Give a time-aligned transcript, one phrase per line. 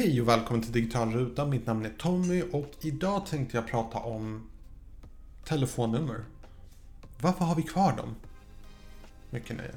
[0.00, 1.46] Hej och välkommen till Digital Ruta.
[1.46, 4.50] Mitt namn är Tommy och idag tänkte jag prata om
[5.44, 6.24] telefonnummer.
[7.20, 8.14] Varför har vi kvar dem?
[9.30, 9.72] Mycket nöje.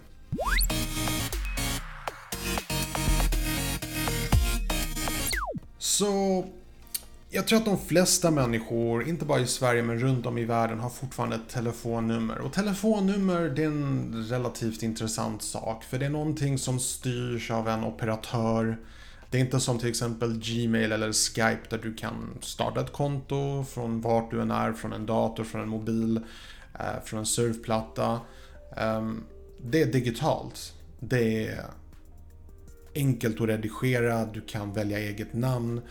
[5.78, 6.46] Så
[7.30, 10.80] jag tror att de flesta människor, inte bara i Sverige men runt om i världen,
[10.80, 12.40] har fortfarande ett telefonnummer.
[12.40, 15.84] Och telefonnummer, det är en relativt intressant sak.
[15.84, 18.78] För det är någonting som styrs av en operatör.
[19.34, 23.64] Det är inte som till exempel Gmail eller Skype där du kan starta ett konto
[23.64, 26.20] från vart du än är, från en dator, från en mobil,
[26.80, 28.20] eh, från en surfplatta.
[28.78, 29.24] Ehm,
[29.62, 30.74] det är digitalt.
[31.00, 31.66] Det är
[32.96, 35.82] enkelt att redigera, du kan välja eget namn.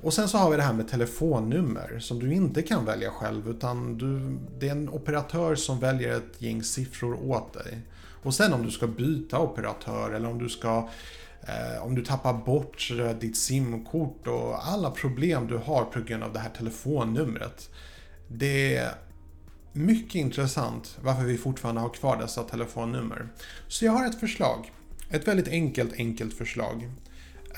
[0.00, 3.48] Och sen så har vi det här med telefonnummer som du inte kan välja själv
[3.48, 7.78] utan du, det är en operatör som väljer ett gäng siffror åt dig.
[8.22, 10.88] Och sen om du ska byta operatör eller om du ska
[11.42, 16.32] Eh, om du tappar bort ditt simkort och alla problem du har på grund av
[16.32, 17.70] det här telefonnumret.
[18.28, 18.94] Det är
[19.72, 23.28] mycket intressant varför vi fortfarande har kvar dessa telefonnummer.
[23.68, 24.72] Så jag har ett förslag.
[25.10, 26.90] Ett väldigt enkelt, enkelt förslag.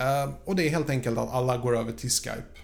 [0.01, 2.61] Eh, och det är helt enkelt att alla går över till Skype.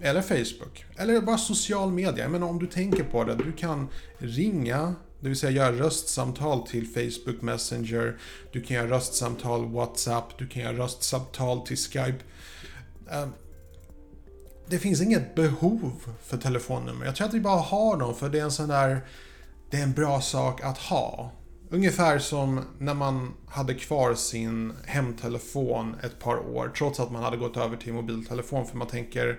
[0.00, 0.84] Eller Facebook.
[0.96, 2.18] Eller bara social media.
[2.18, 3.34] Jag menar om du tänker på det.
[3.34, 8.18] Du kan ringa, det vill säga göra röstsamtal till Facebook Messenger.
[8.52, 10.38] Du kan göra röstsamtal WhatsApp.
[10.38, 12.24] Du kan göra röstsamtal till Skype.
[13.10, 13.32] Ehm,
[14.66, 15.92] det finns inget behov
[16.24, 17.06] för telefonnummer.
[17.06, 19.00] Jag tror att vi bara har dem för det är en sån där...
[19.70, 21.32] Det är en bra sak att ha.
[21.70, 27.36] Ungefär som när man hade kvar sin hemtelefon ett par år trots att man hade
[27.36, 29.38] gått över till mobiltelefon för man tänker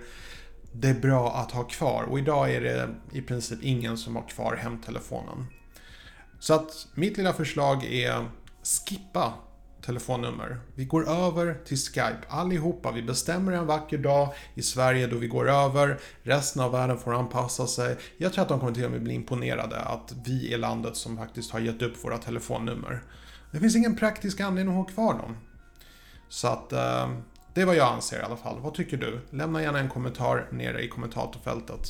[0.71, 4.29] det är bra att ha kvar och idag är det i princip ingen som har
[4.29, 5.45] kvar hemtelefonen.
[6.41, 8.29] Så att mitt lilla förslag är
[8.63, 9.33] skippa
[9.81, 10.59] telefonnummer.
[10.75, 12.91] Vi går över till Skype allihopa.
[12.91, 15.99] Vi bestämmer en vacker dag i Sverige då vi går över.
[16.23, 17.97] Resten av världen får anpassa sig.
[18.17, 21.17] Jag tror att de kommer till och med bli imponerade att vi är landet som
[21.17, 23.03] faktiskt har gett upp våra telefonnummer.
[23.51, 25.37] Det finns ingen praktisk anledning att ha kvar dem.
[26.29, 27.09] Så att eh,
[27.53, 28.59] det är vad jag anser i alla fall.
[28.59, 29.19] Vad tycker du?
[29.29, 31.89] Lämna gärna en kommentar nere i kommentatorfältet.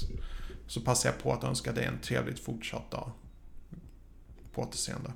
[0.68, 3.12] Så passar jag på att önska dig en trevligt fortsatt dag.
[4.52, 5.14] På återseende.